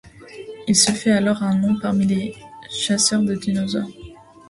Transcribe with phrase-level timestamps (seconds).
[0.67, 2.35] Il se fait alors un nom parmi les
[2.71, 3.85] chasseurs de dinosaures.